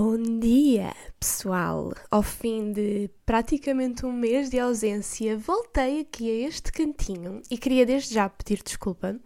[0.00, 1.92] Bom dia, pessoal!
[2.08, 7.84] Ao fim de praticamente um mês de ausência, voltei aqui a este cantinho e queria
[7.84, 9.18] desde já pedir desculpa.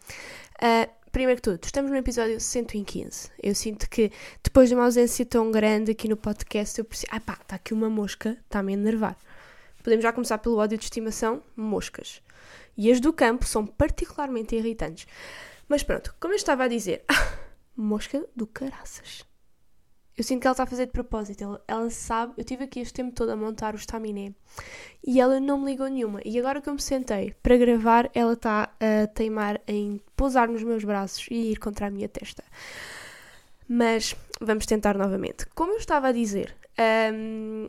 [0.54, 3.30] Uh, primeiro que tudo, estamos no episódio 115.
[3.42, 4.10] Eu sinto que
[4.42, 7.12] depois de uma ausência tão grande aqui no podcast, eu preciso.
[7.12, 9.18] Ah pá, está aqui uma mosca, está-me a enervar.
[9.82, 12.22] Podemos já começar pelo ódio de estimação: moscas.
[12.78, 15.06] E as do campo são particularmente irritantes.
[15.68, 17.04] Mas pronto, como eu estava a dizer,
[17.76, 19.30] mosca do caraças.
[20.22, 21.42] Eu sinto que ela está a fazer de propósito.
[21.42, 22.34] Ela, ela, sabe.
[22.36, 24.32] Eu tive aqui este tempo todo a montar o estaminé
[25.04, 26.20] e ela não me ligou nenhuma.
[26.24, 30.62] E agora que eu me sentei para gravar, ela está a teimar em pousar nos
[30.62, 32.44] meus braços e ir contra a minha testa.
[33.68, 35.44] Mas vamos tentar novamente.
[35.56, 36.54] Como eu estava a dizer,
[37.12, 37.68] um,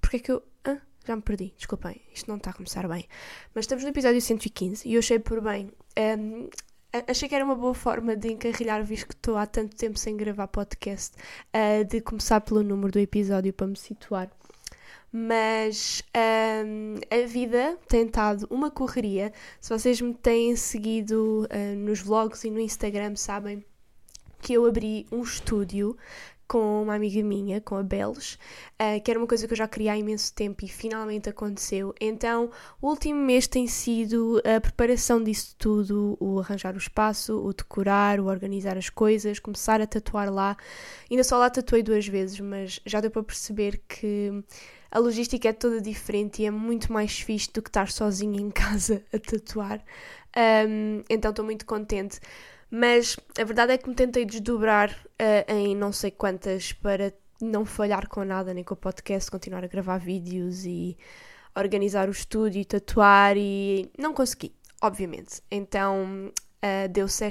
[0.00, 0.42] porque é que eu.
[0.64, 3.06] Ah, já me perdi, desculpem, isto não está a começar bem.
[3.54, 5.70] Mas estamos no episódio 115 e eu achei por bem
[6.18, 6.48] um,
[7.06, 10.16] achei que era uma boa forma de encarrilhar, visto que estou há tanto tempo sem
[10.16, 11.14] gravar podcast,
[11.54, 14.30] uh, de começar pelo número do episódio para me situar.
[15.12, 16.02] Mas
[16.64, 19.32] um, a vida tem estado uma correria.
[19.60, 23.64] Se vocês me têm seguido uh, nos vlogs e no Instagram, sabem
[24.42, 25.96] que eu abri um estúdio
[26.46, 28.38] com uma amiga minha, com a Belos,
[28.80, 31.94] uh, que era uma coisa que eu já queria há imenso tempo e finalmente aconteceu.
[32.00, 37.52] Então, o último mês tem sido a preparação disso tudo, o arranjar o espaço, o
[37.52, 40.56] decorar, o organizar as coisas, começar a tatuar lá.
[41.10, 44.44] Ainda só lá tatuei duas vezes, mas já deu para perceber que
[44.90, 48.50] a logística é toda diferente e é muito mais fixe do que estar sozinha em
[48.52, 49.84] casa a tatuar.
[50.36, 52.20] Um, então, estou muito contente.
[52.70, 57.64] Mas a verdade é que me tentei desdobrar uh, em não sei quantas para não
[57.64, 60.96] falhar com nada, nem com o podcast, continuar a gravar vídeos e
[61.54, 65.42] organizar o estúdio e tatuar e não consegui, obviamente.
[65.50, 67.24] Então uh, deu-se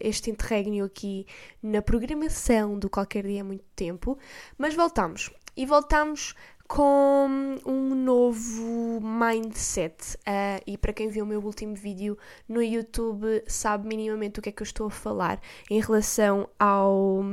[0.00, 1.26] este interregno aqui
[1.62, 4.18] na programação do Qualquer Dia há muito tempo,
[4.56, 5.30] mas voltamos.
[5.56, 6.34] E voltamos
[6.68, 10.16] com um novo mindset.
[10.18, 14.50] Uh, e para quem viu o meu último vídeo no YouTube, sabe minimamente o que
[14.50, 15.40] é que eu estou a falar
[15.70, 17.24] em relação ao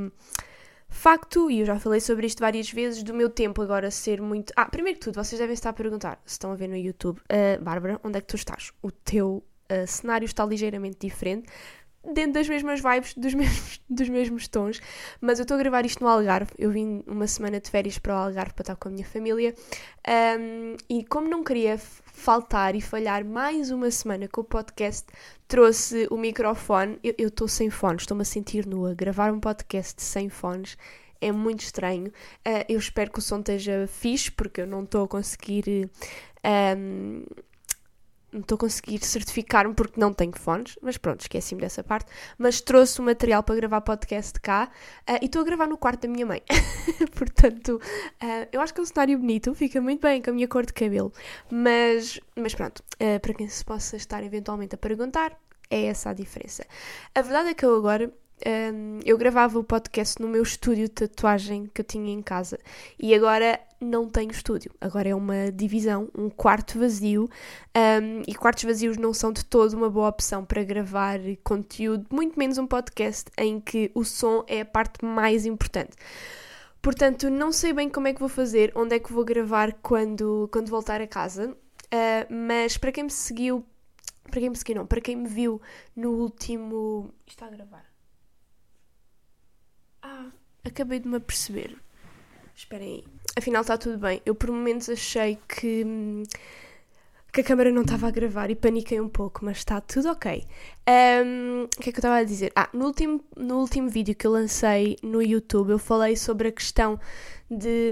[0.87, 4.53] facto, e eu já falei sobre isto várias vezes, do meu tempo agora ser muito.
[4.55, 7.19] Ah, primeiro que tudo, vocês devem estar a perguntar, se estão a ver no YouTube,
[7.19, 8.71] uh, Bárbara, onde é que tu estás?
[8.81, 11.51] O teu uh, cenário está ligeiramente diferente
[12.13, 14.81] dentro das mesmas vibes, dos mesmos, dos mesmos tons,
[15.19, 16.51] mas eu estou a gravar isto no Algarve.
[16.57, 19.53] Eu vim uma semana de férias para o Algarve para estar com a minha família
[20.39, 25.05] um, e, como não queria faltar e falhar mais uma semana com o podcast,
[25.47, 26.99] trouxe o microfone.
[27.03, 28.93] Eu estou sem fones, estou-me a sentir nua.
[28.93, 30.77] Gravar um podcast sem fones
[31.21, 32.07] é muito estranho.
[32.07, 35.89] Uh, eu espero que o som esteja fixe, porque eu não estou a conseguir.
[36.77, 37.23] Um,
[38.35, 42.11] não estou a conseguir certificar-me porque não tenho fones, mas pronto, esqueci-me dessa parte.
[42.37, 44.69] Mas trouxe o material para gravar podcast cá
[45.09, 46.41] uh, e estou a gravar no quarto da minha mãe.
[47.15, 47.81] Portanto,
[48.21, 50.65] uh, eu acho que é um cenário bonito, fica muito bem com a minha cor
[50.65, 51.13] de cabelo.
[51.49, 55.37] Mas, mas pronto, uh, para quem se possa estar eventualmente a perguntar,
[55.69, 56.65] é essa a diferença.
[57.13, 58.13] A verdade é que eu agora
[58.45, 62.59] um, eu gravava o podcast no meu estúdio de tatuagem que eu tinha em casa
[62.99, 64.71] e agora não tenho estúdio.
[64.81, 67.29] Agora é uma divisão, um quarto vazio
[67.75, 72.37] um, e quartos vazios não são de todo uma boa opção para gravar conteúdo, muito
[72.37, 75.95] menos um podcast em que o som é a parte mais importante.
[76.81, 80.47] Portanto, não sei bem como é que vou fazer, onde é que vou gravar quando,
[80.51, 83.65] quando voltar a casa, uh, mas para quem me seguiu,
[84.29, 85.59] para quem me seguiu não, para quem me viu
[85.95, 87.11] no último...
[87.25, 87.94] Está a gravar?
[90.07, 90.27] Ah,
[90.63, 91.75] acabei de me aperceber.
[92.55, 93.03] Esperem aí.
[93.35, 94.21] Afinal está tudo bem.
[94.23, 95.83] Eu por momentos achei que,
[97.33, 100.45] que a câmera não estava a gravar e paniquei um pouco, mas está tudo ok.
[100.87, 102.51] Um, o que é que eu estava a dizer?
[102.55, 106.51] Ah, no último, no último vídeo que eu lancei no YouTube eu falei sobre a
[106.51, 106.99] questão
[107.49, 107.91] de.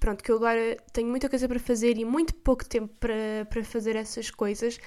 [0.00, 3.62] Pronto, que eu agora tenho muita coisa para fazer e muito pouco tempo para, para
[3.62, 4.80] fazer essas coisas.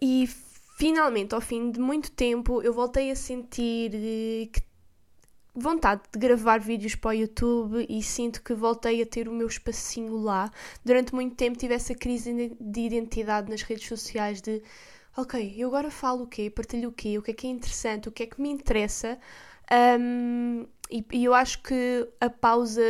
[0.00, 0.28] E
[0.78, 3.90] finalmente, ao fim de muito tempo, eu voltei a sentir
[4.52, 4.62] que
[5.56, 9.46] vontade de gravar vídeos para o YouTube e sinto que voltei a ter o meu
[9.46, 10.50] espacinho lá.
[10.84, 14.62] Durante muito tempo tive essa crise de identidade nas redes sociais de
[15.16, 16.50] ok, eu agora falo o quê?
[16.50, 17.18] Partilho o quê?
[17.18, 18.08] O que é que é interessante?
[18.08, 19.18] O que é que me interessa?
[19.98, 22.82] Um, e, e, eu acho que a pausa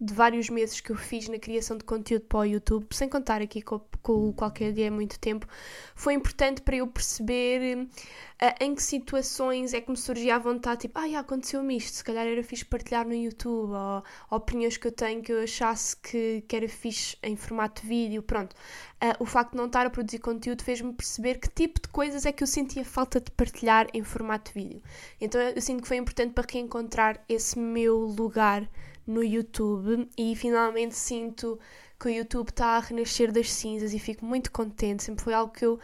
[0.00, 3.42] de vários meses que eu fiz na criação de conteúdo para o YouTube, sem contar
[3.42, 5.46] aqui com, com qualquer dia há muito tempo,
[5.94, 10.82] foi importante para eu perceber uh, em que situações é que me surgia a vontade,
[10.82, 14.78] tipo, ah, yeah, aconteceu-me isto, se calhar era fixe partilhar no YouTube, ou, ou opiniões
[14.78, 18.54] que eu tenho que eu achasse que, que era fixe em formato de vídeo, pronto.
[19.02, 22.24] Uh, o facto de não estar a produzir conteúdo fez-me perceber que tipo de coisas
[22.24, 24.82] é que eu sentia falta de partilhar em formato de vídeo.
[25.20, 28.66] Então eu sinto que foi importante para reencontrar esse meu lugar
[29.10, 31.58] no YouTube e finalmente sinto
[31.98, 35.02] que o YouTube está a renascer das cinzas e fico muito contente.
[35.02, 35.78] Sempre foi algo que eu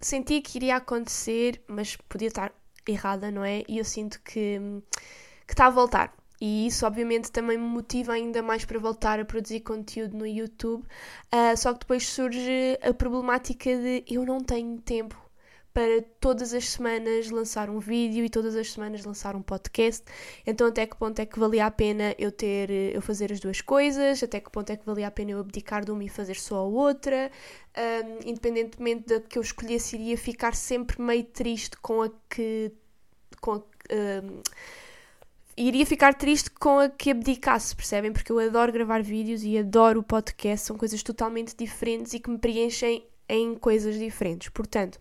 [0.00, 2.52] senti que iria acontecer, mas podia estar
[2.86, 3.62] errada, não é?
[3.68, 4.58] E eu sinto que,
[5.46, 6.14] que está a voltar.
[6.40, 10.82] E isso, obviamente, também me motiva ainda mais para voltar a produzir conteúdo no YouTube.
[11.32, 15.23] Uh, só que depois surge a problemática de eu não tenho tempo
[15.74, 20.04] para todas as semanas lançar um vídeo e todas as semanas lançar um podcast.
[20.46, 23.60] Então até que ponto é que valia a pena eu ter eu fazer as duas
[23.60, 24.22] coisas?
[24.22, 26.58] Até que ponto é que valia a pena eu abdicar de uma e fazer só
[26.58, 27.28] a outra?
[27.76, 32.70] Um, independentemente da que eu escolhesse, iria ficar sempre meio triste com a que
[33.40, 34.42] com a, um,
[35.56, 38.12] iria ficar triste com a que abdicasse, percebem?
[38.12, 42.30] Porque eu adoro gravar vídeos e adoro o podcast, são coisas totalmente diferentes e que
[42.30, 44.48] me preenchem em coisas diferentes.
[44.50, 44.98] Portanto,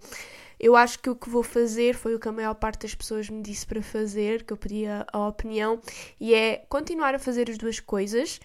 [0.64, 3.30] eu acho que o que vou fazer foi o que a maior parte das pessoas
[3.30, 5.82] me disse para fazer, que eu pedi a opinião,
[6.18, 8.40] e é continuar a fazer as duas coisas,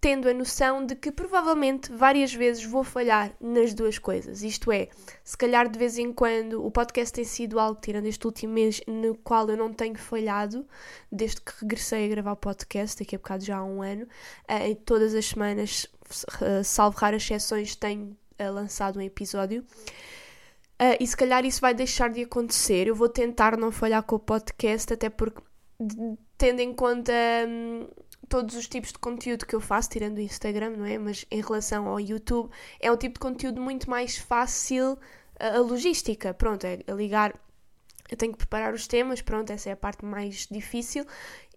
[0.00, 4.42] tendo a noção de que provavelmente várias vezes vou falhar nas duas coisas.
[4.42, 4.88] Isto é,
[5.22, 8.80] se calhar de vez em quando o podcast tem sido algo, tirando este último mês,
[8.86, 10.66] no qual eu não tenho falhado,
[11.12, 14.04] desde que regressei a gravar o podcast, daqui a bocado já há um ano,
[14.48, 15.86] uh, e todas as semanas,
[16.40, 19.62] uh, salvo raras exceções, tenho uh, lançado um episódio.
[20.84, 22.86] Uh, e se calhar isso vai deixar de acontecer.
[22.86, 25.40] Eu vou tentar não falhar com o podcast, até porque,
[26.36, 27.12] tendo em conta
[27.48, 27.88] um,
[28.28, 30.98] todos os tipos de conteúdo que eu faço, tirando o Instagram, não é?
[30.98, 32.50] Mas em relação ao YouTube,
[32.80, 34.98] é um tipo de conteúdo muito mais fácil
[35.40, 36.34] a, a logística.
[36.34, 37.34] Pronto, é ligar.
[38.10, 41.06] Eu tenho que preparar os temas, pronto, essa é a parte mais difícil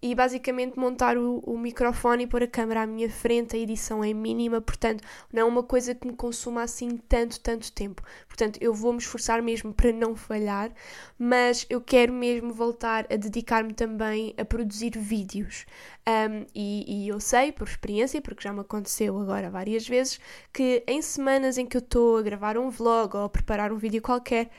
[0.02, 4.04] e basicamente montar o, o, microfone e pôr a câmera à minha frente, a edição
[4.04, 5.04] é mínima, portanto
[5.34, 8.04] não é uma coisa que me consuma assim tanto, tanto tempo.
[8.28, 10.72] Portanto, eu vou me esforçar mesmo para não falhar,
[11.18, 15.66] mas eu quero mesmo voltar a dedicar-me também a produzir vídeos.
[16.08, 20.20] Um, e, e eu sei, por experiência, porque já me aconteceu agora várias vezes,
[20.54, 23.78] que em semanas em que eu estou a gravar um vlog ou a preparar um
[23.78, 24.50] vídeo qualquer.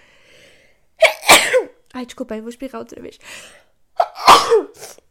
[1.95, 3.19] Ai, desculpem, vou espirrar outra vez.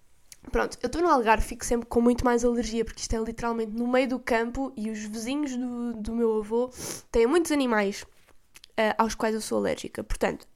[0.57, 3.73] Pronto, eu estou no Algarve, fico sempre com muito mais alergia, porque isto é literalmente
[3.73, 6.71] no meio do campo e os vizinhos do, do meu avô
[7.11, 10.03] têm muitos animais uh, aos quais eu sou alérgica.
[10.03, 10.47] Portanto,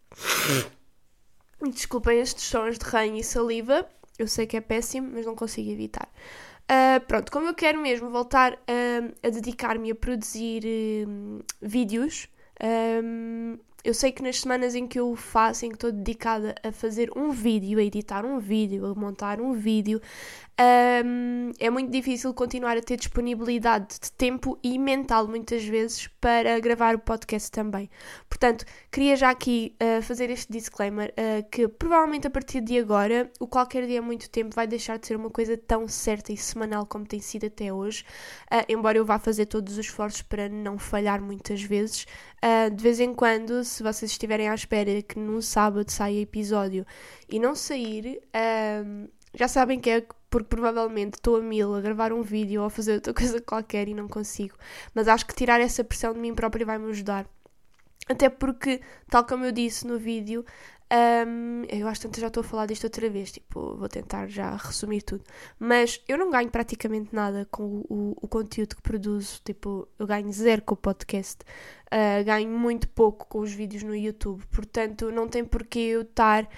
[1.72, 3.88] desculpem estes sons de ranho e saliva,
[4.18, 6.12] eu sei que é péssimo, mas não consigo evitar.
[6.64, 10.64] Uh, pronto, como eu quero mesmo voltar uh, a dedicar-me a produzir
[11.62, 12.28] vídeos,
[13.04, 16.72] um, eu sei que nas semanas em que eu faço, em que estou dedicada a
[16.72, 20.02] fazer um vídeo, a editar um vídeo, a montar um vídeo,
[20.62, 26.60] um, é muito difícil continuar a ter disponibilidade de tempo e mental, muitas vezes, para
[26.60, 27.90] gravar o podcast também.
[28.30, 33.32] Portanto, queria já aqui uh, fazer este disclaimer uh, que provavelmente a partir de agora,
[33.40, 36.86] o qualquer dia muito tempo vai deixar de ser uma coisa tão certa e semanal
[36.86, 38.04] como tem sido até hoje,
[38.52, 42.06] uh, embora eu vá fazer todos os esforços para não falhar muitas vezes.
[42.76, 46.86] de vez em quando, se vocês estiverem à espera que num sábado saia episódio
[47.30, 48.20] e não sair,
[49.34, 52.70] já sabem que é porque provavelmente estou a mil a gravar um vídeo ou a
[52.70, 54.56] fazer outra coisa qualquer e não consigo.
[54.94, 57.28] Mas acho que tirar essa pressão de mim própria vai me ajudar.
[58.10, 60.44] Até porque, tal como eu disse no vídeo,
[60.92, 64.56] um, eu acho que já estou a falar disto outra vez, tipo, vou tentar já
[64.58, 65.24] resumir tudo.
[65.58, 70.06] Mas eu não ganho praticamente nada com o, o, o conteúdo que produzo, tipo, eu
[70.06, 71.38] ganho zero com o podcast,
[71.88, 76.50] uh, ganho muito pouco com os vídeos no YouTube, portanto não tem porquê eu estar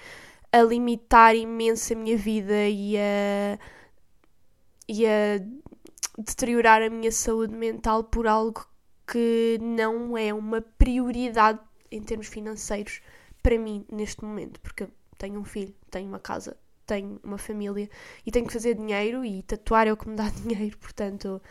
[0.54, 3.58] a limitar imenso a minha vida e a,
[4.88, 5.40] e a
[6.16, 8.64] deteriorar a minha saúde mental por algo
[9.04, 11.58] que não é uma prioridade
[11.90, 13.00] em termos financeiros
[13.42, 14.86] para mim neste momento, porque
[15.18, 16.56] tenho um filho, tenho uma casa,
[16.86, 17.90] tenho uma família
[18.24, 21.42] e tenho que fazer dinheiro e tatuar é o que me dá dinheiro, portanto,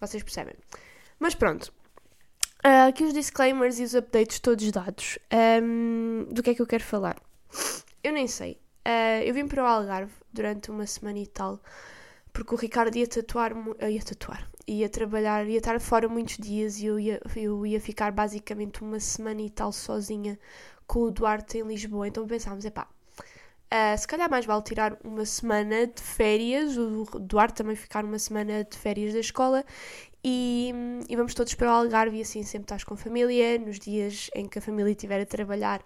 [0.00, 0.56] vocês percebem.
[1.20, 1.72] Mas pronto,
[2.66, 5.20] uh, aqui os disclaimers e os updates todos dados.
[5.62, 7.16] Um, do que é que eu quero falar?
[8.02, 8.58] Eu nem sei.
[8.86, 11.60] Uh, eu vim para o Algarve durante uma semana e tal,
[12.32, 13.52] porque o Ricardo ia tatuar,
[13.88, 18.10] ia tatuar, ia trabalhar, ia estar fora muitos dias e eu ia, eu ia ficar
[18.12, 20.38] basicamente uma semana e tal sozinha
[20.86, 22.08] com o Duarte em Lisboa.
[22.08, 22.88] Então pensámos, epá,
[23.72, 28.18] Uh, se calhar mais vale tirar uma semana de férias, o Duarte também ficar uma
[28.18, 29.64] semana de férias da escola
[30.24, 30.74] e,
[31.08, 33.58] e, vamos todos para o Algarve e assim sempre estás com a família.
[33.58, 35.82] Nos dias em que a família estiver a trabalhar,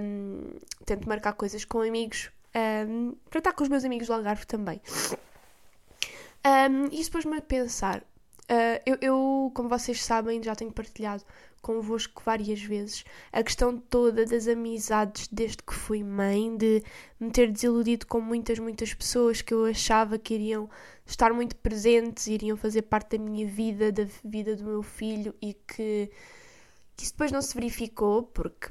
[0.00, 2.30] um, tento marcar coisas com amigos
[2.88, 4.80] um, para estar com os meus amigos do Algarve também.
[6.46, 8.02] Um, e pôs-me a pensar.
[8.50, 11.22] Uh, eu, eu, como vocês sabem, já tenho partilhado
[11.60, 16.82] convosco várias vezes a questão toda das amizades desde que fui mãe, de
[17.18, 20.70] me ter desiludido com muitas, muitas pessoas que eu achava que iriam
[21.04, 25.54] estar muito presentes, iriam fazer parte da minha vida, da vida do meu filho e
[25.54, 26.10] que,
[26.96, 28.68] que isso depois não se verificou porque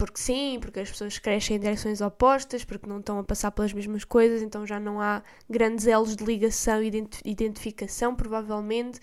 [0.00, 3.70] porque sim, porque as pessoas crescem em direções opostas, porque não estão a passar pelas
[3.74, 8.98] mesmas coisas, então já não há grandes elos de ligação e de identificação, provavelmente.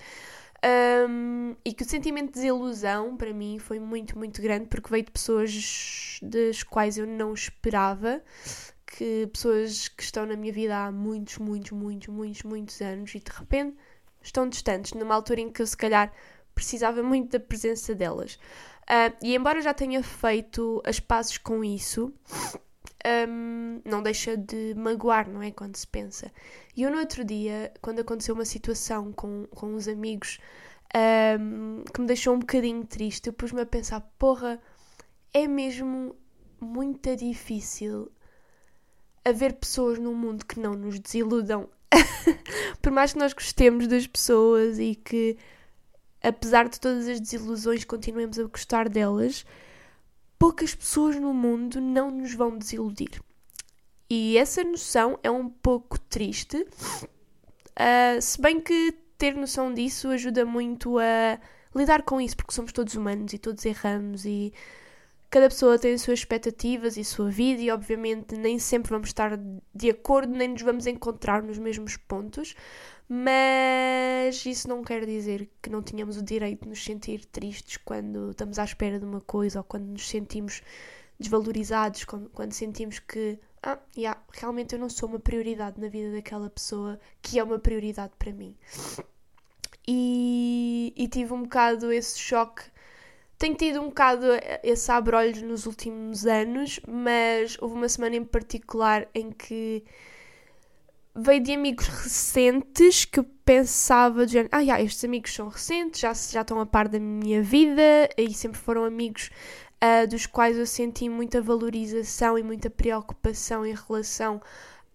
[1.08, 5.04] Um, e que o sentimento de desilusão para mim foi muito, muito grande porque veio
[5.04, 8.20] de pessoas das quais eu não esperava,
[8.88, 13.20] que pessoas que estão na minha vida há muitos, muitos, muitos, muitos, muitos anos e
[13.20, 13.78] de repente
[14.20, 16.12] estão distantes, numa altura em que eu se calhar
[16.58, 18.36] precisava muito da presença delas.
[18.84, 22.12] Uh, e embora já tenha feito as pazes com isso,
[23.30, 25.52] um, não deixa de magoar, não é?
[25.52, 26.32] Quando se pensa.
[26.76, 30.40] E eu no outro dia, quando aconteceu uma situação com, com uns amigos
[31.40, 34.60] um, que me deixou um bocadinho triste, eu pus-me a pensar: porra,
[35.34, 36.16] é mesmo
[36.60, 38.12] muito difícil
[39.24, 41.70] haver pessoas no mundo que não nos desiludam.
[42.82, 45.38] Por mais que nós gostemos das pessoas e que,
[46.28, 49.46] apesar de todas as desilusões, continuemos a gostar delas.
[50.38, 53.22] Poucas pessoas no mundo não nos vão desiludir.
[54.10, 60.46] E essa noção é um pouco triste, uh, se bem que ter noção disso ajuda
[60.46, 61.40] muito a
[61.76, 64.54] lidar com isso, porque somos todos humanos e todos erramos e
[65.30, 69.10] cada pessoa tem as suas expectativas e a sua vida, e obviamente nem sempre vamos
[69.10, 69.38] estar
[69.74, 72.56] de acordo, nem nos vamos encontrar nos mesmos pontos,
[73.10, 78.32] mas isso não quer dizer que não tenhamos o direito de nos sentir tristes quando
[78.32, 80.62] estamos à espera de uma coisa ou quando nos sentimos
[81.20, 86.50] desvalorizados, quando, sentimos que ah, yeah, realmente eu não sou uma prioridade na vida daquela
[86.50, 88.56] pessoa que é uma prioridade para mim.
[89.88, 92.64] E, e tive um bocado esse choque.
[93.38, 94.26] Tenho tido um bocado
[94.64, 99.84] esse abrolho nos últimos anos, mas houve uma semana em particular em que
[101.18, 106.14] veio de amigos recentes que pensava de género, ah, yeah, estes amigos são recentes, já,
[106.14, 109.32] já estão a par da minha vida e sempre foram amigos
[109.84, 114.40] uh, dos quais eu senti muita valorização e muita preocupação em relação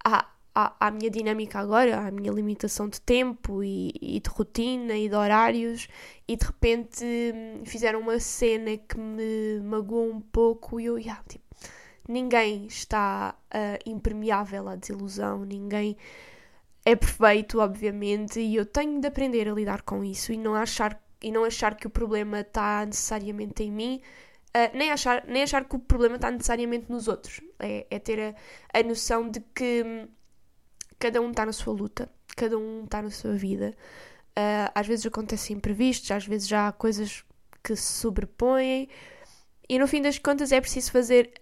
[0.05, 4.95] à, à, à minha dinâmica agora, à minha limitação de tempo e, e, de rotina
[4.95, 5.89] e de horários,
[6.29, 11.21] e de repente hum, fizeram uma cena que me magoou um pouco e eu, yeah,
[11.29, 11.42] tipo,
[12.13, 15.97] ninguém está uh, impermeável à desilusão, ninguém
[16.85, 21.01] é perfeito, obviamente, e eu tenho de aprender a lidar com isso e não achar,
[21.21, 24.03] e não achar que o problema está necessariamente em mim,
[24.49, 27.41] uh, nem, achar, nem achar que o problema está necessariamente nos outros.
[27.59, 30.09] É, é ter a, a, noção de que hum,
[30.99, 33.75] cada um está na sua luta, cada um está na sua vida.
[34.39, 37.25] Uh, às vezes acontecem imprevistos, às vezes já há coisas
[37.63, 38.89] que se sobrepõem,
[39.69, 41.33] e no fim das contas é preciso fazer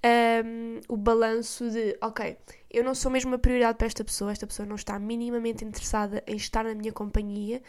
[0.44, 2.36] um, o balanço de, ok,
[2.70, 6.22] eu não sou mesmo uma prioridade para esta pessoa, esta pessoa não está minimamente interessada
[6.26, 7.62] em estar na minha companhia,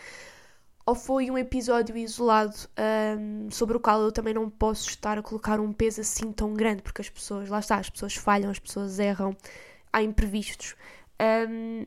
[0.86, 2.56] ou foi um episódio isolado
[3.18, 6.54] um, sobre o qual eu também não posso estar a colocar um peso assim tão
[6.54, 9.36] grande, porque as pessoas, lá está, as pessoas falham, as pessoas erram,
[9.92, 10.76] há imprevistos.
[11.20, 11.86] Um,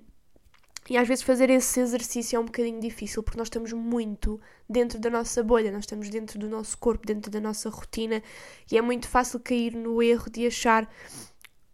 [0.88, 4.98] e às vezes fazer esse exercício é um bocadinho difícil porque nós estamos muito dentro
[4.98, 8.22] da nossa bolha, nós estamos dentro do nosso corpo, dentro da nossa rotina
[8.70, 10.88] e é muito fácil cair no erro de achar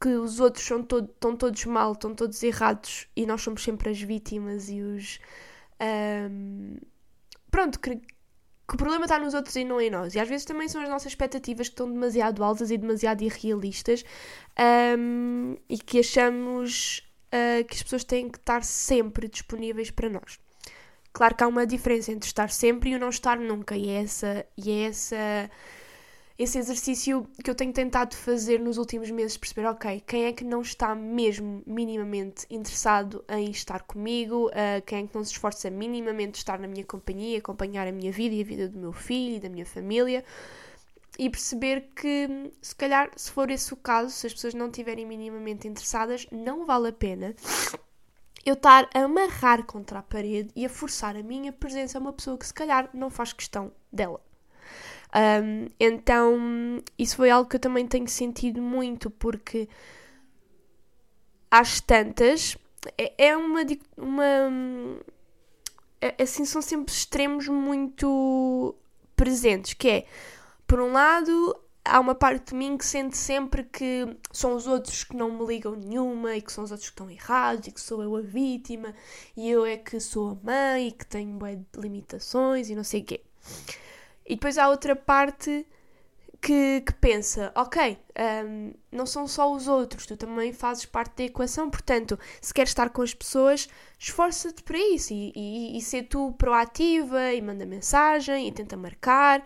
[0.01, 3.91] que os outros são todo, estão todos mal, estão todos errados e nós somos sempre
[3.91, 5.19] as vítimas e os.
[5.81, 6.77] Um,
[7.51, 10.15] pronto, que, que o problema está nos outros e não em nós.
[10.15, 14.03] E às vezes também são as nossas expectativas que estão demasiado altas e demasiado irrealistas
[14.99, 20.39] um, e que achamos uh, que as pessoas têm que estar sempre disponíveis para nós.
[21.13, 24.03] Claro que há uma diferença entre estar sempre e o não estar nunca, e é,
[24.03, 25.51] essa, e é essa,
[26.39, 30.45] esse exercício que eu tenho tentado fazer nos últimos meses, perceber, ok, quem é que
[30.45, 35.69] não está mesmo minimamente interessado em estar comigo, uh, quem é que não se esforça
[35.69, 38.93] minimamente de estar na minha companhia, acompanhar a minha vida e a vida do meu
[38.93, 40.25] filho e da minha família,
[41.19, 45.07] e perceber que, se calhar, se for esse o caso, se as pessoas não estiverem
[45.07, 47.35] minimamente interessadas, não vale a pena
[48.45, 52.13] eu estar a amarrar contra a parede e a forçar a minha presença a uma
[52.13, 54.21] pessoa que, se calhar, não faz questão dela.
[55.15, 59.69] Um, então, isso foi algo que eu também tenho sentido muito, porque
[61.51, 62.57] às tantas,
[62.97, 63.61] é, é uma,
[63.97, 65.01] uma
[66.01, 68.75] é, assim, são sempre extremos muito
[69.15, 70.07] presentes, que é,
[70.71, 75.03] por um lado, há uma parte de mim que sente sempre que são os outros
[75.03, 77.81] que não me ligam nenhuma e que são os outros que estão errados e que
[77.81, 78.95] sou eu a vítima
[79.37, 81.37] e eu é que sou a mãe e que tenho
[81.77, 83.21] limitações e não sei o quê.
[84.25, 85.67] E depois há outra parte
[86.41, 87.99] que, que pensa, ok,
[88.47, 92.71] um, não são só os outros, tu também fazes parte da equação, portanto, se queres
[92.71, 97.67] estar com as pessoas, esforça-te para isso e, e, e ser tu proativa e manda
[97.67, 99.43] mensagem e tenta marcar.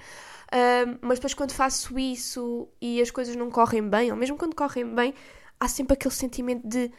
[1.00, 4.94] Mas depois, quando faço isso e as coisas não correm bem, ou mesmo quando correm
[4.94, 5.14] bem,
[5.58, 6.90] há sempre aquele sentimento de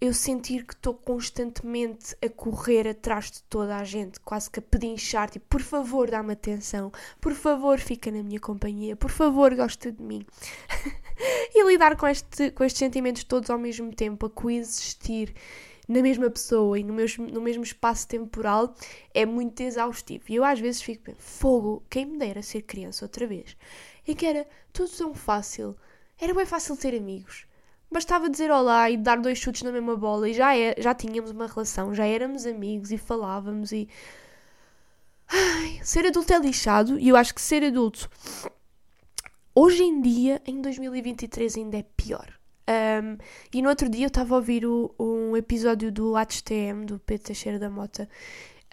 [0.00, 4.62] eu sentir que estou constantemente a correr atrás de toda a gente, quase que a
[4.62, 9.90] pedinchar, tipo, por favor, dá-me atenção, por favor, fica na minha companhia, por favor, gosta
[9.90, 10.24] de mim.
[11.52, 15.34] e lidar com, este, com estes sentimentos todos ao mesmo tempo, a coexistir
[15.88, 18.74] na mesma pessoa e no mesmo, no mesmo espaço temporal
[19.14, 20.24] é muito exaustivo.
[20.28, 23.56] E eu às vezes fico pensando, fogo, quem me dera ser criança outra vez.
[24.06, 25.74] E que era tudo tão fácil.
[26.20, 27.46] Era bem fácil ter amigos.
[27.90, 31.30] Bastava dizer olá e dar dois chutes na mesma bola e já, é, já tínhamos
[31.30, 33.88] uma relação, já éramos amigos e falávamos e.
[35.26, 38.10] Ai, ser adulto é lixado e eu acho que ser adulto
[39.54, 42.37] hoje em dia, em 2023, ainda é pior.
[42.68, 43.16] Um,
[43.50, 47.24] e no outro dia eu estava a ouvir o, um episódio do HTM, do Pedro
[47.24, 48.06] Teixeira da Mota,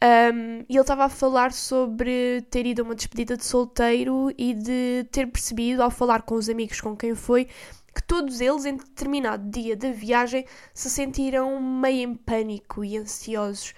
[0.03, 4.53] um, e ele estava a falar sobre ter ido a uma despedida de solteiro e
[4.53, 7.47] de ter percebido, ao falar com os amigos com quem foi,
[7.95, 13.73] que todos eles, em determinado dia da viagem, se sentiram meio em pânico e ansiosos.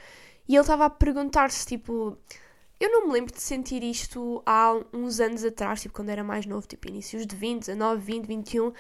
[0.48, 2.18] E ele estava a perguntar-se, tipo,
[2.80, 6.46] eu não me lembro de sentir isto há uns anos atrás, tipo, quando era mais
[6.46, 8.68] novo, tipo, inícios de 20, 19, 20, 21.
[8.68, 8.74] Uh,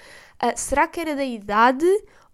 [0.55, 1.85] será que era da idade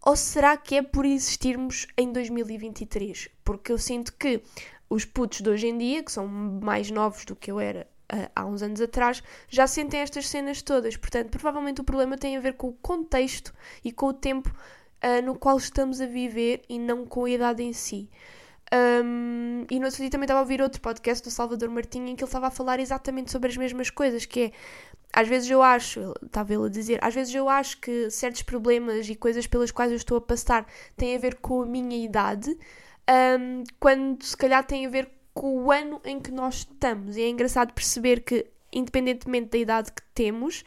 [0.06, 3.30] ou será que é por existirmos em 2023?
[3.44, 4.42] Porque eu sinto que
[4.90, 7.88] os putos de hoje em dia, que são mais novos do que eu era
[8.36, 10.98] há uns anos atrás, já sentem estas cenas todas.
[10.98, 13.54] Portanto, provavelmente o problema tem a ver com o contexto
[13.84, 14.50] e com o tempo
[15.04, 18.10] uh, no qual estamos a viver e não com a idade em si.
[18.74, 22.16] Um, e no outro dia também estava a ouvir outro podcast do Salvador Martinho em
[22.16, 24.52] que ele estava a falar exatamente sobre as mesmas coisas, que é
[25.14, 29.08] às vezes eu acho, estava ele a dizer, às vezes eu acho que certos problemas
[29.08, 30.66] e coisas pelas quais eu estou a passar
[30.98, 32.50] têm a ver com a minha idade,
[33.40, 37.16] um, quando se calhar tem a ver com o ano em que nós estamos.
[37.16, 40.64] E é engraçado perceber que, independentemente da idade que temos,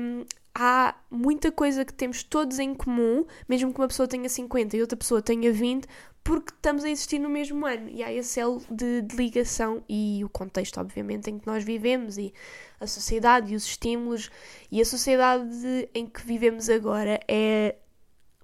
[0.00, 4.76] um, há muita coisa que temos todos em comum, mesmo que uma pessoa tenha 50
[4.76, 5.86] e outra pessoa tenha 20,
[6.26, 7.88] porque estamos a existir no mesmo ano.
[7.88, 12.18] E há esse elo de, de ligação e o contexto, obviamente, em que nós vivemos
[12.18, 12.34] e
[12.80, 14.28] a sociedade e os estímulos.
[14.70, 17.76] E a sociedade em que vivemos agora é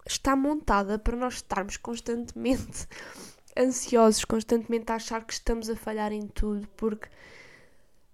[0.07, 2.87] está montada para nós estarmos constantemente
[3.59, 7.09] ansiosos, constantemente a achar que estamos a falhar em tudo, porque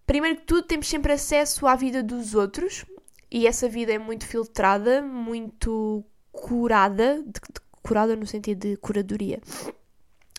[0.06, 2.84] primeiro que tudo temos sempre acesso à vida dos outros
[3.30, 9.40] e essa vida é muito filtrada, muito curada, de, de, curada no sentido de curadoria.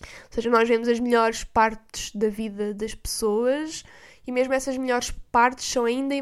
[0.01, 3.83] Ou seja, nós vemos as melhores partes da vida das pessoas
[4.25, 6.13] e mesmo essas melhores partes são ainda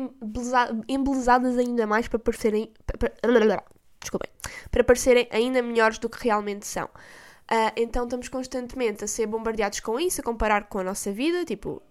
[0.88, 2.72] embelezadas ainda mais para parecerem.
[2.98, 3.64] Para,
[4.00, 4.30] desculpem.
[4.72, 6.86] Para parecerem ainda melhores do que realmente são.
[6.86, 11.46] Uh, então estamos constantemente a ser bombardeados com isso, a comparar com a nossa vida,
[11.46, 11.82] tipo,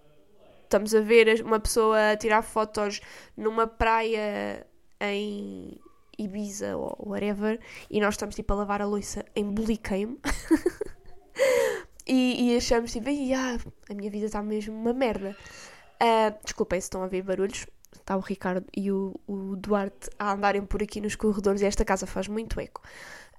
[0.65, 3.01] estamos a ver uma pessoa a tirar fotos
[3.37, 4.67] numa praia
[5.01, 5.79] em
[6.19, 10.19] Ibiza ou whatever, e nós estamos tipo a lavar a louça em Buliqueime.
[12.07, 13.59] e, e, achamos tipo, ah,
[13.91, 15.37] a minha vida está mesmo uma merda.
[16.03, 17.67] Uh, desculpem se estão a ver barulhos.
[17.93, 21.85] Está o Ricardo e o, o Duarte a andarem por aqui nos corredores e esta
[21.85, 22.83] casa faz muito eco.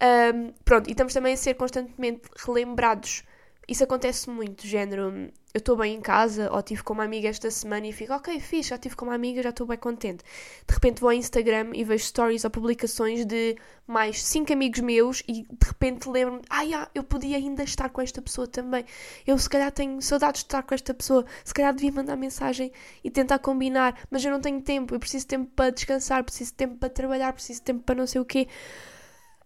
[0.01, 3.23] Um, pronto, e estamos também a ser constantemente relembrados.
[3.67, 7.51] Isso acontece muito, género, eu estou bem em casa, ou estive com uma amiga esta
[7.51, 10.23] semana e fico, ok, fixe, já estive com uma amiga, já estou bem contente.
[10.65, 15.21] De repente vou ao Instagram e vejo stories ou publicações de mais cinco amigos meus
[15.27, 18.85] e de repente lembro-me, ah, eu podia ainda estar com esta pessoa também.
[19.25, 22.71] Eu se calhar tenho saudades de estar com esta pessoa, se calhar devia mandar mensagem
[23.03, 26.51] e tentar combinar, mas eu não tenho tempo, eu preciso de tempo para descansar, preciso
[26.51, 28.47] de tempo para trabalhar, preciso de tempo para não sei o quê.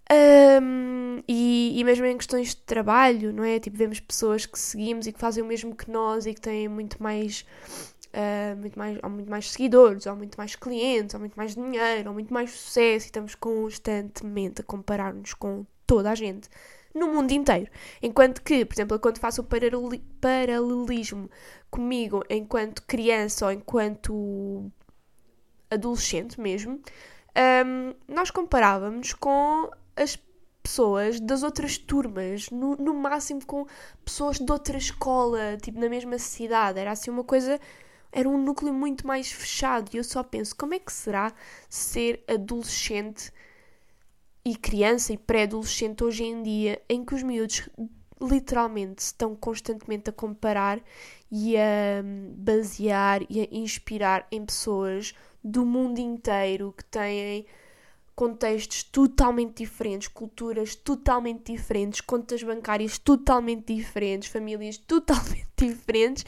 [0.10, 3.60] Um, e, e, mesmo em questões de trabalho, não é?
[3.60, 6.68] Tipo, vemos pessoas que seguimos e que fazem o mesmo que nós e que têm
[6.68, 7.46] muito mais,
[8.08, 12.10] uh, muito mais, ou muito mais seguidores, ou muito mais clientes, ou muito mais dinheiro,
[12.10, 16.50] ou muito mais sucesso, e estamos constantemente a comparar-nos com toda a gente
[16.94, 17.70] no mundo inteiro.
[18.02, 21.30] Enquanto que, por exemplo, quando faço o paralelismo
[21.70, 24.70] comigo enquanto criança ou enquanto
[25.70, 26.82] adolescente mesmo,
[27.66, 30.18] um, nós comparávamos com as
[30.62, 33.66] pessoas das outras turmas, no, no máximo com
[34.06, 36.80] pessoas de outra escola, tipo na mesma cidade.
[36.80, 37.60] Era assim uma coisa.
[38.12, 39.90] Era um núcleo muito mais fechado.
[39.94, 41.34] E eu só penso: como é que será
[41.70, 43.32] ser adolescente
[44.44, 47.70] e criança e pré-adolescente hoje em dia, em que os miúdos
[48.22, 50.80] literalmente estão constantemente a comparar
[51.32, 52.04] e a
[52.36, 57.46] basear e a inspirar em pessoas do mundo inteiro que têm
[58.22, 66.24] contextos totalmente diferentes, culturas totalmente diferentes, contas bancárias totalmente diferentes, famílias totalmente diferentes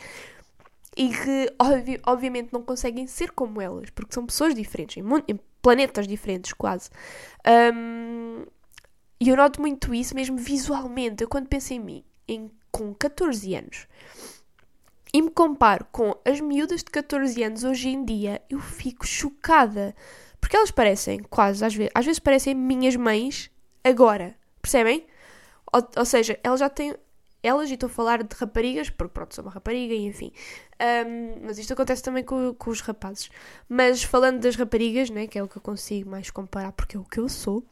[0.97, 5.39] e que obvi obviamente não conseguem ser como elas, porque são pessoas diferentes, em, em
[5.61, 6.89] planetas diferentes quase.
[7.75, 8.43] Um,
[9.19, 11.21] e eu noto muito isso mesmo visualmente.
[11.21, 13.87] Eu quando penso em mim, em, com 14 anos,
[15.13, 19.95] e me comparo com as miúdas de 14 anos hoje em dia, eu fico chocada.
[20.43, 23.49] Porque elas parecem, quase, às vezes, às vezes parecem minhas mães
[23.81, 24.35] agora.
[24.61, 25.05] Percebem?
[25.71, 26.93] Ou, ou seja, elas já têm.
[27.41, 30.33] Elas, e estou a falar de raparigas, porque pronto, sou uma rapariga e enfim.
[31.07, 33.29] Um, mas isto acontece também com, com, os rapazes.
[33.69, 36.99] Mas falando das raparigas, né, que é o que eu consigo mais comparar, porque é
[36.99, 37.63] o que eu sou.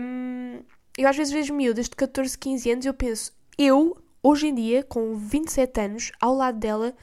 [0.00, 0.60] Um,
[0.96, 4.54] eu às vezes vejo miúdas de 14, 15 anos e eu penso, eu, hoje em
[4.54, 6.94] dia, com 27 anos, ao lado dela,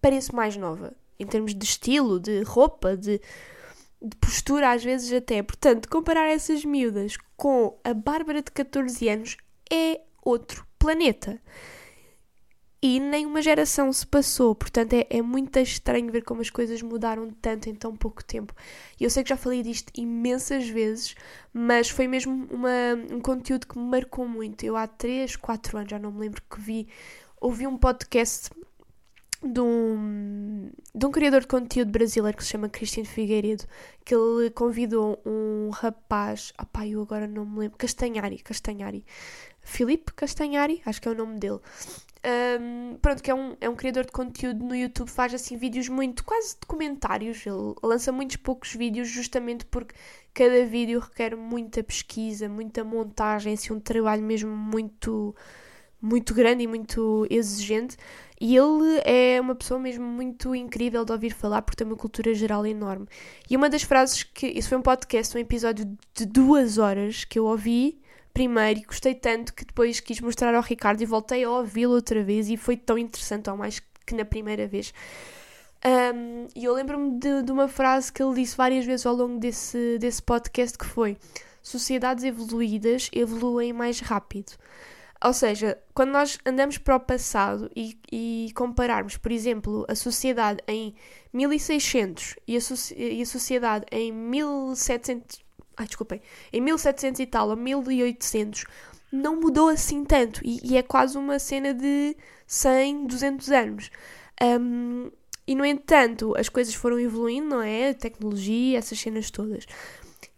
[0.00, 0.94] pareço mais nova.
[1.18, 3.20] Em termos de estilo, de roupa, de
[4.02, 5.42] de postura às vezes até.
[5.42, 9.36] Portanto, comparar essas miúdas com a Bárbara de 14 anos
[9.70, 11.40] é outro planeta.
[12.84, 16.82] E nem uma geração se passou, portanto é, é muito estranho ver como as coisas
[16.82, 18.52] mudaram tanto em tão pouco tempo.
[18.98, 21.14] E eu sei que já falei disto imensas vezes,
[21.54, 24.64] mas foi mesmo uma, um conteúdo que me marcou muito.
[24.64, 26.88] Eu há 3, 4 anos, já não me lembro que vi,
[27.40, 28.50] ouvi um podcast
[29.42, 33.64] de um, de um criador de conteúdo brasileiro que se chama Cristiano Figueiredo,
[34.04, 39.04] que ele convidou um rapaz, opá, eu agora não me lembro, Castanhari, Castanhari,
[39.60, 41.60] Filipe Castanhari, acho que é o nome dele.
[42.24, 45.88] Um, pronto, que é um, é um criador de conteúdo no YouTube, faz assim vídeos
[45.88, 49.96] muito, quase documentários, ele lança muitos poucos vídeos justamente porque
[50.32, 55.34] cada vídeo requer muita pesquisa, muita montagem, assim, um trabalho mesmo muito
[56.02, 57.96] muito grande e muito exigente.
[58.40, 62.34] E ele é uma pessoa mesmo muito incrível de ouvir falar, porque tem uma cultura
[62.34, 63.06] geral enorme.
[63.48, 64.48] E uma das frases que.
[64.48, 68.00] Isso foi um podcast, um episódio de duas horas que eu ouvi
[68.34, 72.22] primeiro e gostei tanto que depois quis mostrar ao Ricardo e voltei a ouvi-lo outra
[72.24, 74.92] vez e foi tão interessante, ao mais que na primeira vez.
[75.84, 79.38] Um, e eu lembro-me de, de, uma frase que ele disse várias vezes ao longo
[79.38, 81.16] desse, desse podcast que foi
[81.60, 84.52] sociedades evoluídas evoluem mais rápido.
[85.24, 90.60] Ou seja, quando nós andamos para o passado e, e compararmos, por exemplo, a sociedade
[90.66, 90.94] em
[91.32, 92.60] 1600 e a,
[92.96, 95.40] e a sociedade em 1700,
[95.76, 96.20] ai, desculpem,
[96.52, 98.64] em 1700 e tal ou 1800,
[99.12, 103.90] não mudou assim tanto e, e é quase uma cena de 100, 200 anos.
[104.42, 105.08] Um,
[105.46, 107.90] e no entanto, as coisas foram evoluindo, não é?
[107.90, 109.66] A tecnologia, essas cenas todas.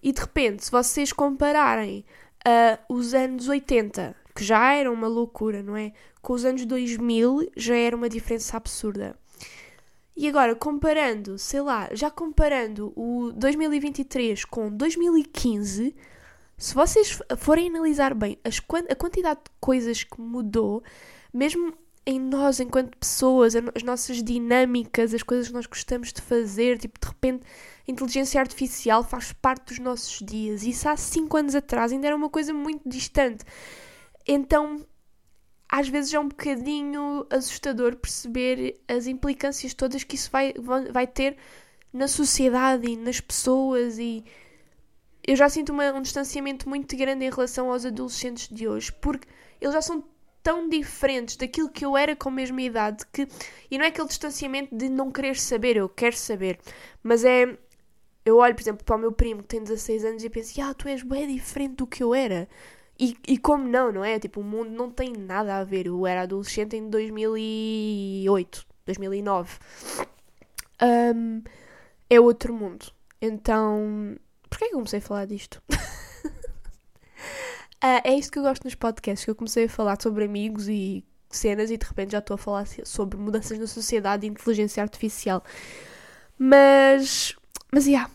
[0.02, 2.04] E de repente, se vocês compararem
[2.46, 5.92] uh, os anos 80 que já era uma loucura, não é?
[6.20, 9.16] Com os anos 2000 já era uma diferença absurda.
[10.16, 15.94] E agora, comparando, sei lá, já comparando o 2023 com 2015,
[16.56, 20.82] se vocês forem analisar bem as, a quantidade de coisas que mudou,
[21.32, 21.74] mesmo
[22.06, 27.00] em nós enquanto pessoas, as nossas dinâmicas, as coisas que nós gostamos de fazer, tipo,
[27.00, 27.44] de repente
[27.86, 30.62] a inteligência artificial faz parte dos nossos dias.
[30.62, 33.44] Isso há 5 anos atrás ainda era uma coisa muito distante.
[34.26, 34.86] Então,
[35.68, 40.54] às vezes é um bocadinho assustador perceber as implicâncias todas que isso vai,
[40.92, 41.36] vai ter
[41.92, 44.24] na sociedade e nas pessoas e
[45.26, 49.26] eu já sinto uma, um distanciamento muito grande em relação aos adolescentes de hoje, porque
[49.60, 50.04] eles já são
[50.42, 53.26] tão diferentes daquilo que eu era com a mesma idade que
[53.70, 56.58] e não é aquele distanciamento de não querer saber, eu quero saber,
[57.02, 57.58] mas é
[58.24, 60.72] eu olho, por exemplo, para o meu primo que tem 16 anos e penso, ah,
[60.72, 62.48] tu és bem diferente do que eu era.
[62.98, 64.18] E, e como não, não é?
[64.18, 65.86] Tipo, o mundo não tem nada a ver.
[65.86, 69.58] Eu era adolescente em 2008, 2009.
[70.82, 71.42] Um,
[72.08, 72.86] é outro mundo.
[73.20, 74.16] Então,
[74.48, 75.62] porquê é que eu comecei a falar disto?
[75.72, 75.76] uh,
[78.04, 81.04] é isto que eu gosto nos podcasts, que eu comecei a falar sobre amigos e
[81.30, 85.42] cenas e de repente já estou a falar sobre mudanças na sociedade e inteligência artificial.
[86.38, 87.34] Mas,
[87.72, 88.10] mas, yeah.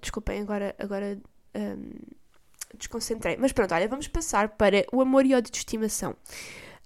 [0.00, 1.18] Desculpem, agora, agora
[1.56, 1.90] um,
[2.76, 3.36] desconcentrei.
[3.38, 6.14] Mas pronto, olha, vamos passar para o amor e ódio de estimação.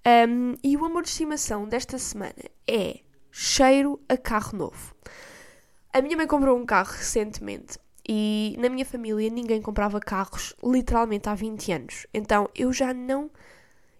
[0.05, 2.33] Um, e o amor de estimação desta semana
[2.67, 4.95] é cheiro a carro novo.
[5.93, 11.29] A minha mãe comprou um carro recentemente E na minha família ninguém comprava carros literalmente
[11.29, 12.07] há 20 anos.
[12.13, 13.29] Então eu já não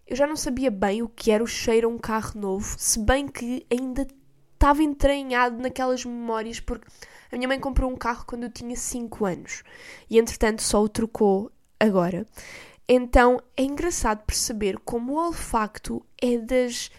[0.07, 2.99] eu já não sabia bem o que era o cheiro a um carro novo, se
[2.99, 4.05] bem que ainda
[4.61, 6.87] estava entranhado naquelas memórias porque
[7.31, 9.63] a minha mãe comprou um carro quando eu tinha 5 anos
[10.07, 12.27] e entretanto só o trocou agora.
[12.87, 16.91] Então é engraçado perceber como o olfacto é das,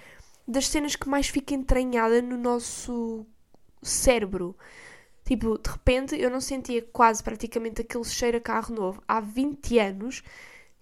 [0.46, 3.25] das cenas que mais fica entranhada no nosso
[3.81, 4.57] cérebro.
[5.25, 9.79] Tipo, de repente eu não sentia quase praticamente aquele cheiro a carro novo há 20
[9.79, 10.25] anos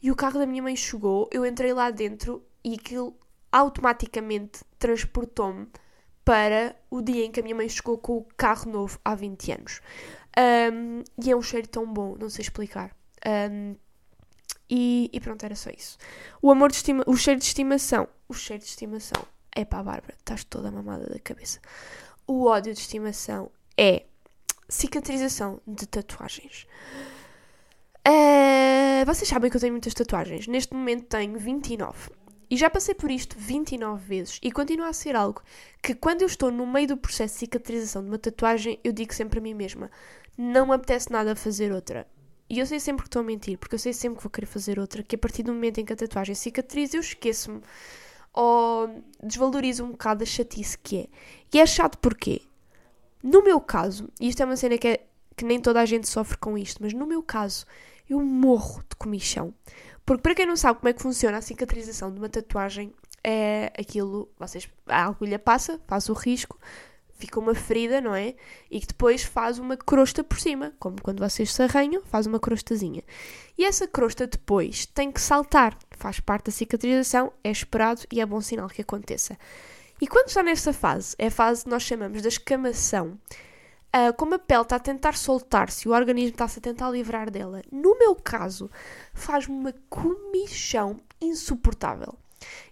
[0.03, 3.15] e o carro da minha mãe chegou, eu entrei lá dentro e aquilo
[3.53, 5.69] automaticamente transportou-me
[6.25, 9.53] para o dia em que a minha mãe chegou com o carro novo há 20
[9.53, 9.81] anos.
[10.73, 12.95] Um, e é um cheiro tão bom, não sei explicar.
[13.27, 13.75] Um,
[14.69, 15.99] e, e, pronto, era só isso.
[16.41, 18.09] O amor de estima, o cheiro de estimação.
[18.29, 19.23] O cheiro de estimação.
[19.55, 21.61] É pá, Bárbara, estás toda mamada da cabeça.
[22.27, 24.05] O ódio de estimação é
[24.69, 26.67] cicatrização de tatuagens.
[28.07, 30.47] Uh, vocês sabem que eu tenho muitas tatuagens.
[30.47, 32.11] Neste momento tenho 29.
[32.51, 35.41] E já passei por isto 29 vezes e continua a ser algo
[35.81, 39.15] que, quando eu estou no meio do processo de cicatrização de uma tatuagem, eu digo
[39.15, 39.89] sempre a mim mesma:
[40.37, 42.07] não me apetece nada fazer outra.
[42.49, 44.47] E eu sei sempre que estou a mentir, porque eu sei sempre que vou querer
[44.47, 47.61] fazer outra, que a partir do momento em que a tatuagem cicatriza, eu esqueço-me
[48.33, 51.07] ou desvalorizo um bocado a chatice que é.
[51.55, 52.43] E é chato porquê?
[53.23, 56.09] No meu caso, e isto é uma cena que, é, que nem toda a gente
[56.09, 57.65] sofre com isto, mas no meu caso,
[58.09, 59.55] eu morro de comichão.
[60.11, 62.93] Porque para quem não sabe como é que funciona a cicatrização de uma tatuagem,
[63.23, 66.59] é aquilo, vocês, a agulha passa, faz o risco,
[67.13, 68.35] fica uma ferida, não é?
[68.69, 72.41] E que depois faz uma crosta por cima, como quando vocês se arranham, faz uma
[72.41, 73.05] crostazinha.
[73.57, 78.27] E essa crosta depois tem que saltar, faz parte da cicatrização, é esperado e é
[78.27, 79.39] bom sinal que aconteça.
[80.01, 83.17] E quando está nessa fase, é a fase que nós chamamos de escamação,
[83.95, 87.63] uh, como a pele está a tentar soltar-se, o organismo está-se a tentar livrar dela,
[87.71, 88.71] no meu caso,
[89.13, 92.17] faz-me uma comichão insuportável.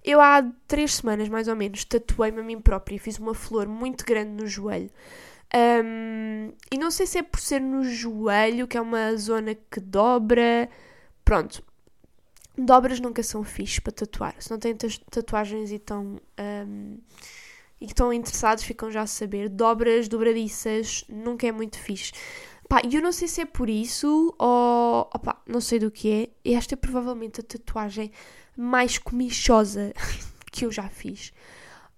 [0.05, 3.69] Eu há três semanas, mais ou menos, tatuei-me a mim própria e fiz uma flor
[3.69, 4.91] muito grande no joelho.
[5.55, 9.81] Um, e não sei se é por ser no joelho, que é uma zona que
[9.81, 10.69] dobra.
[11.25, 11.63] Pronto.
[12.57, 14.35] Dobras nunca são fixes para tatuar.
[14.39, 14.77] Se não têm
[15.11, 16.21] tatuagens e estão.
[16.39, 16.99] Um,
[17.81, 19.49] e que estão interessados ficam já a saber.
[19.49, 22.13] Dobras, dobradiças, nunca é muito fixe.
[22.69, 25.09] Pá, eu não sei se é por isso ou.
[25.15, 26.55] Opa, não sei do que é.
[26.55, 28.13] Esta é provavelmente a tatuagem
[28.57, 29.93] mais comichosa
[30.53, 31.33] que eu já fiz.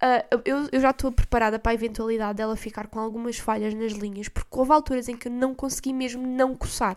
[0.03, 3.93] Uh, eu, eu, já estou preparada para a eventualidade dela ficar com algumas falhas nas
[3.93, 6.97] linhas, porque houve alturas em que eu não consegui mesmo não coçar.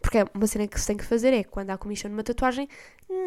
[0.00, 2.68] Porque é uma cena que se tem que fazer é, quando há comichão numa tatuagem,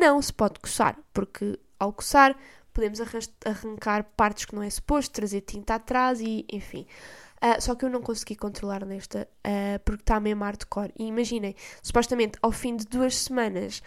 [0.01, 2.35] não se pode coçar, porque ao coçar
[2.75, 6.85] podemos arrancar partes que não é suposto, trazer tinta atrás e enfim.
[7.41, 10.91] Uh, só que eu não consegui controlar nesta, uh, porque está mesmo hardcore.
[10.97, 13.79] E imaginem, supostamente ao fim de duas semanas,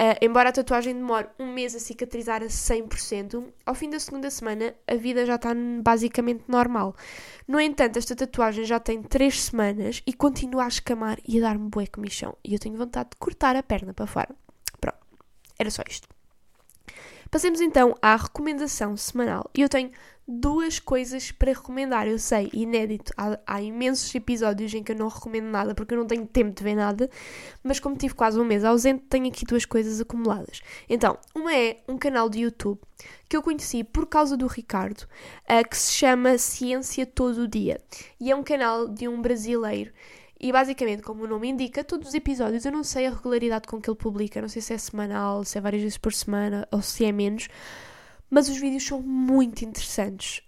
[0.00, 4.30] uh, embora a tatuagem demore um mês a cicatrizar a 100%, ao fim da segunda
[4.30, 6.96] semana a vida já está basicamente normal.
[7.46, 11.68] No entanto, esta tatuagem já tem três semanas e continua a escamar e a dar-me
[11.68, 12.36] bué comichão.
[12.44, 14.34] E eu tenho vontade de cortar a perna para fora.
[14.80, 14.98] Pronto,
[15.58, 16.13] era só isto.
[17.34, 19.50] Passemos então à recomendação semanal.
[19.56, 19.90] E eu tenho
[20.26, 22.06] duas coisas para recomendar.
[22.06, 25.98] Eu sei, inédito, há, há, imensos episódios em que eu não recomendo nada porque eu
[25.98, 27.10] não tenho tempo de ver nada,
[27.60, 30.60] mas como tive quase um mês ausente, tenho aqui duas coisas acumuladas.
[30.88, 32.78] Então, uma é um canal de YouTube
[33.28, 37.80] que eu conheci por causa do Ricardo, uh, que se chama Ciência Todo Dia.
[38.20, 39.92] E é um canal de um brasileiro
[40.44, 43.80] e basicamente, como o nome indica, todos os episódios, eu não sei a regularidade com
[43.80, 46.82] que ele publica, não sei se é semanal, se é várias vezes por semana ou
[46.82, 47.48] se é menos,
[48.28, 50.42] mas os vídeos são muito interessantes.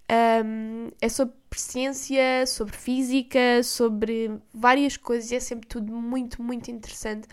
[0.45, 6.71] Um, é sobre ciência, sobre física, sobre várias coisas e é sempre tudo muito, muito
[6.71, 7.27] interessante.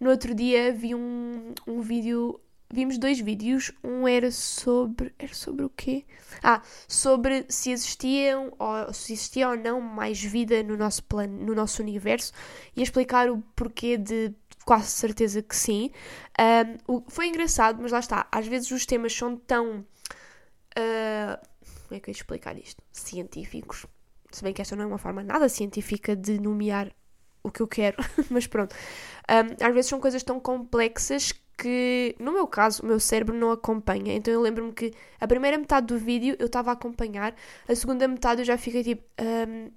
[0.00, 3.72] No outro dia vi um, um vídeo vimos dois vídeos.
[3.82, 5.14] Um era sobre.
[5.18, 6.04] Era sobre o quê?
[6.42, 11.54] Ah, sobre se existiam ou se existia ou não mais vida no nosso plano, no
[11.54, 12.32] nosso universo
[12.76, 14.32] e explicar o porquê de
[14.64, 15.90] quase certeza que sim.
[16.88, 18.28] Um, foi engraçado, mas lá está.
[18.30, 19.80] Às vezes os temas são tão.
[20.76, 21.48] Uh,
[21.86, 22.82] como é que eu ia explicar isto?
[22.92, 23.86] Científicos.
[24.30, 26.92] Se bem que esta não é uma forma nada científica de nomear
[27.42, 27.96] o que eu quero,
[28.28, 28.76] mas pronto.
[29.28, 33.50] Um, às vezes são coisas tão complexas que, no meu caso, o meu cérebro não
[33.50, 34.14] acompanha.
[34.14, 37.34] Então eu lembro-me que a primeira metade do vídeo eu estava a acompanhar,
[37.68, 39.70] a segunda metade eu já fiquei tipo, um,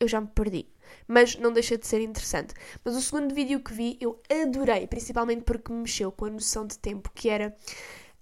[0.00, 0.66] eu já me perdi.
[1.06, 2.54] Mas não deixa de ser interessante.
[2.84, 6.66] Mas o segundo vídeo que vi eu adorei, principalmente porque me mexeu com a noção
[6.66, 7.54] de tempo, que era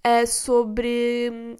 [0.06, 1.30] uh, sobre.
[1.32, 1.56] Hum,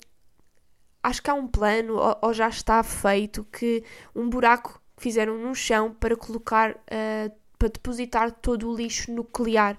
[1.02, 5.54] acho que há um plano, ou, ou, já está feito, que um buraco fizeram no
[5.54, 9.78] chão para colocar uh, para depositar todo o lixo nuclear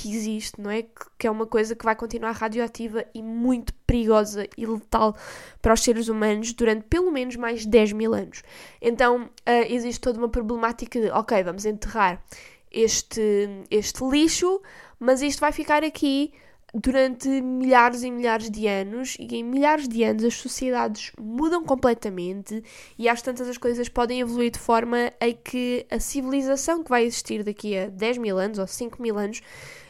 [0.00, 0.84] que existe, não é?
[1.18, 5.16] Que é uma coisa que vai continuar radioativa e muito perigosa e letal
[5.60, 8.44] para os seres humanos durante pelo menos mais 10 mil anos.
[8.80, 9.28] Então uh,
[9.68, 12.22] existe toda uma problemática de, ok, vamos enterrar
[12.70, 14.62] este, este lixo,
[15.00, 16.32] mas isto vai ficar aqui
[16.72, 22.62] durante milhares e milhares de anos, e em milhares de anos as sociedades mudam completamente
[22.98, 27.04] e às tantas as coisas podem evoluir de forma a que a civilização que vai
[27.04, 29.40] existir daqui a 10 mil anos ou 5 mil anos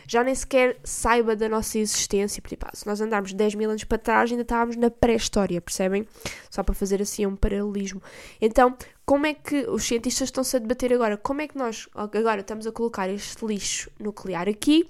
[0.08, 2.42] já nem sequer saiba da nossa existência.
[2.42, 6.04] Tipo, se nós andarmos 10 mil anos para trás, ainda estávamos na pré-história, percebem?
[6.50, 8.02] Só para fazer assim um paralelismo.
[8.40, 11.16] Então, como é que os cientistas estão-se a debater agora?
[11.16, 14.88] Como é que nós agora estamos a colocar este lixo nuclear aqui?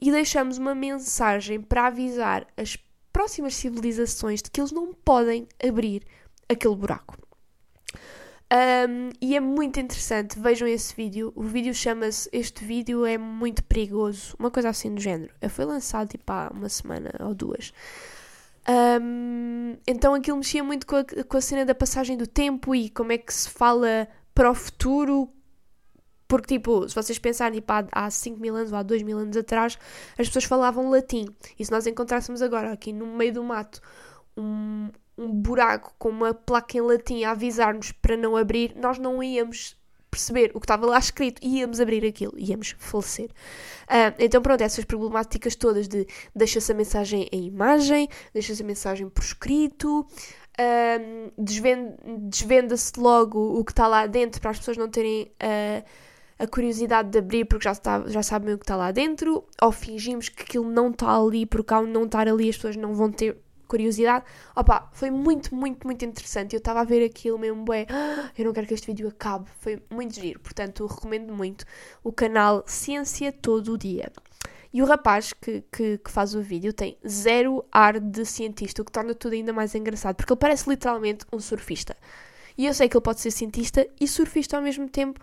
[0.00, 2.76] e deixamos uma mensagem para avisar as
[3.12, 6.02] próximas civilizações de que eles não podem abrir
[6.48, 7.18] aquele buraco.
[8.52, 11.32] Um, e é muito interessante, vejam esse vídeo.
[11.36, 15.32] O vídeo chama-se Este vídeo é muito perigoso, uma coisa assim do género.
[15.48, 17.72] Foi lançado tipo há uma semana ou duas.
[18.68, 22.90] Um, então aquilo mexia muito com a, com a cena da passagem do tempo e
[22.90, 25.32] como é que se fala para o futuro
[26.30, 29.36] porque, tipo, se vocês pensarem, tipo, há, 5 mil anos ou há 2 mil anos
[29.36, 29.76] atrás,
[30.16, 31.26] as pessoas falavam latim.
[31.58, 33.80] E se nós encontrássemos agora, aqui no meio do mato,
[34.36, 39.22] um, um buraco com uma placa em latim a avisar-nos para não abrir, nós não
[39.22, 39.78] íamos
[40.10, 43.30] perceber o que estava lá escrito e íamos abrir aquilo, íamos falecer.
[43.82, 49.08] Uh, então, pronto, essas problemáticas todas de deixa-se a mensagem em imagem, deixa-se a mensagem
[49.08, 55.30] por escrito, uh, desvenda-se logo o que está lá dentro para as pessoas não terem.
[55.42, 59.44] Uh, a curiosidade de abrir porque já, está, já sabem o que está lá dentro,
[59.60, 62.94] ou fingimos que aquilo não está ali porque ao não estar ali as pessoas não
[62.94, 63.36] vão ter
[63.70, 64.24] curiosidade.
[64.54, 66.54] Opa, foi muito, muito, muito interessante.
[66.54, 69.48] Eu estava a ver aquilo mesmo, bué, ah, eu não quero que este vídeo acabe.
[69.60, 71.64] Foi muito giro, portanto, recomendo muito
[72.02, 74.10] o canal Ciência Todo o Dia.
[74.72, 78.84] E o rapaz que, que, que, faz o vídeo tem zero ar de cientista, o
[78.84, 81.96] que torna tudo ainda mais engraçado, porque ele parece literalmente um surfista.
[82.56, 85.18] E eu sei que ele pode ser cientista e surfista ao mesmo tempo,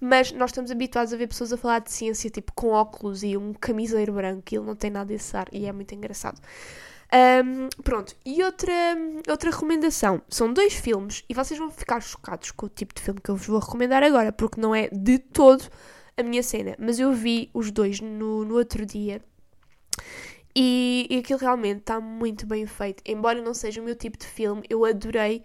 [0.00, 3.36] mas nós estamos habituados a ver pessoas a falar de ciência tipo com óculos e
[3.36, 6.40] um camiseiro branco e ele não tem nada desse ar e é muito engraçado.
[7.14, 8.72] Um, pronto, e outra,
[9.28, 13.20] outra recomendação: são dois filmes e vocês vão ficar chocados com o tipo de filme
[13.20, 15.64] que eu vos vou recomendar agora, porque não é de todo
[16.16, 19.22] a minha cena, mas eu vi os dois no, no outro dia
[20.54, 23.02] e, e aquilo realmente está muito bem feito.
[23.06, 25.42] Embora não seja o meu tipo de filme, eu adorei.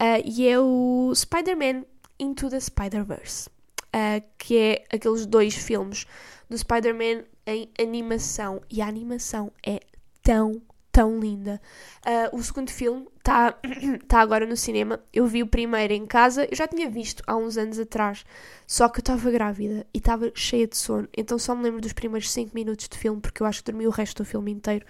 [0.00, 1.84] Uh, e é o Spider-Man
[2.18, 3.48] Into the Spider-Verse
[3.94, 6.06] uh, que é aqueles dois filmes
[6.48, 8.60] do Spider-Man em animação.
[8.70, 9.80] E a animação é
[10.22, 10.60] tão,
[10.92, 11.60] tão linda.
[12.04, 13.54] Uh, o segundo filme está
[14.08, 15.00] tá agora no cinema.
[15.12, 16.44] Eu vi o primeiro em casa.
[16.44, 18.24] Eu já tinha visto há uns anos atrás.
[18.66, 21.08] Só que eu estava grávida e estava cheia de sono.
[21.16, 23.86] Então só me lembro dos primeiros 5 minutos de filme, porque eu acho que dormi
[23.86, 24.84] o resto do filme inteiro.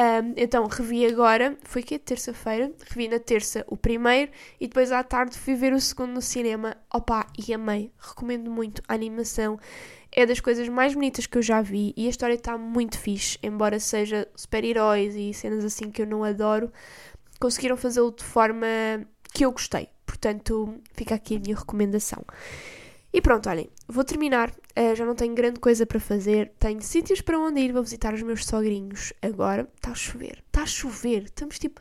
[0.00, 5.04] Um, então revi agora, foi que terça-feira, revi na terça o primeiro e depois à
[5.04, 6.74] tarde fui ver o segundo no cinema.
[6.90, 9.60] Opa, e amei, recomendo muito a animação.
[10.10, 13.38] É das coisas mais bonitas que eu já vi e a história está muito fixe,
[13.42, 16.72] embora seja super-heróis e cenas assim que eu não adoro,
[17.38, 18.66] conseguiram fazê-lo de forma
[19.34, 19.90] que eu gostei.
[20.06, 22.24] Portanto, fica aqui a minha recomendação.
[23.12, 24.50] E pronto, olhem, vou terminar.
[24.78, 26.52] Uh, já não tenho grande coisa para fazer.
[26.58, 27.72] Tenho sítios para onde ir.
[27.72, 29.12] Vou visitar os meus sogrinhos.
[29.20, 30.42] Agora está a chover.
[30.46, 31.24] Está a chover.
[31.24, 31.80] Estamos tipo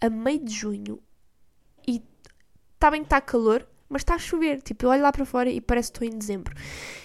[0.00, 1.00] a meio de junho
[1.86, 2.02] e
[2.74, 4.60] está bem que está calor, mas está a chover.
[4.62, 6.54] Tipo, eu olho lá para fora e parece que estou em dezembro.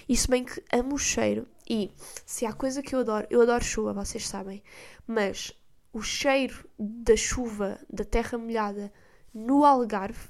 [0.10, 1.48] Isso bem que amo o cheiro.
[1.70, 1.92] E
[2.26, 4.64] se há coisa que eu adoro, eu adoro chuva, vocês sabem.
[5.06, 5.54] Mas
[5.94, 8.92] o cheiro da chuva, da terra molhada
[9.34, 10.30] no Algarve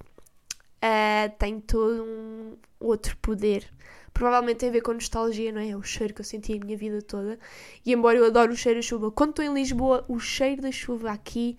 [0.78, 3.72] uh, tem todo um outro poder.
[4.18, 5.70] Provavelmente tem a ver com nostalgia, não é?
[5.70, 7.38] É o cheiro que eu senti a minha vida toda.
[7.86, 10.72] E embora eu adore o cheiro da chuva, quando estou em Lisboa, o cheiro da
[10.72, 11.56] chuva aqui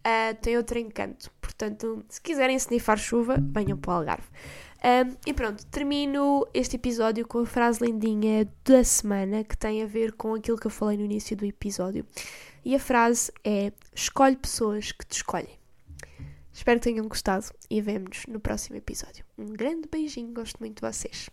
[0.00, 1.30] uh, tem outro encanto.
[1.40, 4.26] Portanto, se quiserem snifar chuva, venham para o Algarve.
[4.82, 9.86] Um, e pronto, termino este episódio com a frase lindinha da semana que tem a
[9.86, 12.04] ver com aquilo que eu falei no início do episódio.
[12.64, 15.60] E a frase é: Escolhe pessoas que te escolhem.
[16.52, 19.24] Espero que tenham gostado e vemo-nos no próximo episódio.
[19.38, 21.30] Um grande beijinho, gosto muito de vocês.